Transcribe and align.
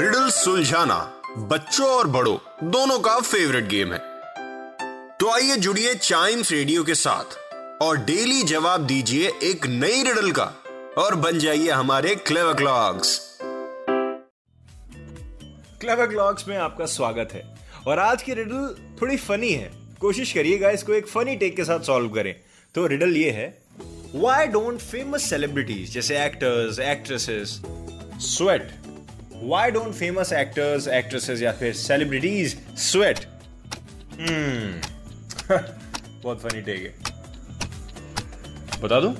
Riddle 0.00 0.28
सुलझाना 0.30 0.96
बच्चों 1.48 1.86
और 1.86 2.06
बड़ों, 2.06 2.36
दोनों 2.70 2.98
का 2.98 3.18
फेवरेट 3.20 3.64
गेम 3.68 3.92
है। 3.92 3.98
तो 5.18 5.28
आइए 5.30 5.56
जुड़िए 5.56 5.94
चाइम्स 5.94 6.52
रेडियो 6.52 6.84
के 6.84 6.94
साथ 6.94 7.36
और 7.82 7.96
डेली 7.96 8.42
जवाब 8.42 8.86
दीजिए 8.86 9.32
एक 9.42 9.66
नई 9.66 10.02
रिडल 10.02 10.30
का 10.30 10.44
और 10.98 11.14
बन 11.14 11.38
जाइए 11.38 11.70
हमारे 11.70 12.14
क्लेवर 12.14 12.54
क्लॉक्स 12.54 13.18
क्लेवर 15.80 16.06
क्लॉक्स 16.06 16.48
में 16.48 16.56
आपका 16.56 16.86
स्वागत 16.86 17.32
है 17.32 17.44
और 17.86 17.98
आज 17.98 18.22
की 18.22 18.34
रिडल 18.34 18.74
थोड़ी 19.02 19.16
फनी 19.18 19.52
है। 19.52 19.70
कोशिश 20.00 20.32
करिएगा 20.32 20.70
इसको 20.70 20.94
एक 20.94 21.08
फनी 21.08 21.36
टेक 21.36 21.56
के 21.56 21.64
साथ 21.64 21.80
सॉल्व 21.80 22.08
करें। 22.08 22.34
तो 22.74 22.86
रिडल 22.86 23.16
ये 23.16 23.30
है 23.30 23.48
वाई 24.14 24.46
डोंट 24.46 24.80
फ़ेमस 24.80 25.30
सेलिब्रिटीज 25.30 25.94
जैसे 25.94 26.24
actors 26.24 26.78
actresses 26.88 27.60
sweat 28.20 28.79
why 29.42 29.70
don't 29.70 29.92
famous 29.94 30.32
actors 30.32 30.86
actresses 30.88 31.42
या 31.42 31.52
फिर 31.52 31.72
सेलिब्रिटीज 31.74 32.56
स्वेट 32.78 33.18
बहुत 36.22 36.40
फनी 36.42 36.60
टेक 36.62 36.82
है। 36.82 36.92
बता 38.80 39.00
दूँ? 39.00 39.12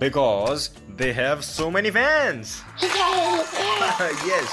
Because 0.00 0.68
they 0.98 1.10
have 1.12 1.40
so 1.40 1.68
many 1.70 1.90
fans 1.90 2.62
yes 2.84 4.50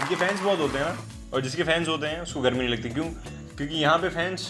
उनके 0.00 0.14
फैंस 0.14 0.40
बहुत 0.40 0.58
होते 0.58 0.78
हैं 0.78 1.30
और 1.32 1.42
जिसके 1.42 1.62
फैंस 1.62 1.88
होते 1.88 2.06
हैं 2.06 2.20
उसको 2.20 2.40
गर्मी 2.40 2.58
नहीं 2.58 2.68
लगती। 2.68 2.90
क्यों? 2.90 3.04
क्योंकि 3.56 3.74
यहाँ 3.74 3.98
पे 3.98 4.08
फैंस 4.08 4.48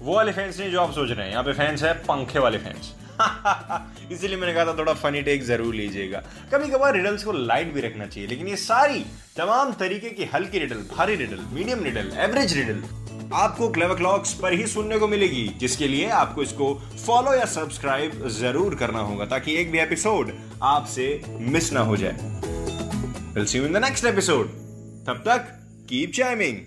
वो 0.00 0.14
वाले 0.16 0.32
फैंस 0.32 0.58
नहीं 0.58 0.70
जो 0.70 0.80
आप 0.80 0.92
सोच 0.92 1.10
रहे 1.10 1.24
हैं। 1.24 1.32
यहाँ 1.32 1.44
पे 1.44 1.52
फैंस 1.52 1.82
है 1.82 1.92
पंखे 2.04 2.38
वाले 2.38 2.58
फैंस 2.58 2.92
इसीलिए 4.12 4.36
मैंने 4.36 4.54
कहा 4.54 4.64
था 4.64 4.76
थोड़ा 4.78 4.92
फनी 4.94 5.22
टेक 5.22 5.42
ज़रूर 5.44 5.74
लीजिएगा। 5.74 6.22
कभी 6.52 6.68
कभार 6.68 6.94
रिडल्स 6.94 7.24
को 7.24 7.32
लाइट 7.32 7.72
भी 7.74 7.80
रखना 7.80 8.06
चाहिए, 8.06 8.28
लेकिन 8.28 8.48
ये 8.48 8.56
सारी, 8.56 9.04
तमाम 9.36 9.72
तरीके 9.72 10.10
की 10.10 10.24
हल्की 10.24 10.58
रिडल 10.58 10.82
भारी 10.96 11.14
riddle 11.16 11.44
medium 11.52 11.84
riddle 11.84 12.10
average 12.18 12.56
riddle 12.56 12.82
आपको 13.34 13.68
क्लेवर 13.68 13.96
क्लॉक्स 13.96 14.32
पर 14.34 14.52
ही 14.52 14.66
सुनने 14.66 14.98
को 14.98 15.08
मिलेगी, 15.08 15.46
जिसके 15.60 15.88
लिए 15.88 16.08
आपको 16.10 16.42
इसको 16.42 16.74
फॉलो 17.06 17.34
या 17.34 17.44
सब्सक्राइब 17.44 18.26
ज़रूर 18.30 18.74
करना 18.74 19.00
होगा, 19.00 19.24
ताकि 19.26 19.54
एक 19.54 19.70
भी 19.72 19.78
एपिसोड 19.78 20.32
आपसे 20.62 21.22
मिस 21.38 21.72
ना 21.72 21.80
हो 21.80 21.96
जाए। 21.96 22.16
Will 23.34 23.46
see 23.46 23.58
you 23.58 23.64
in 23.66 23.72
the 23.72 23.84
next 23.84 24.04
episode 24.04 24.48
तब 25.06 25.22
तक 25.26 25.48
कीप 25.88 26.12
चाइमिंग 26.12 26.58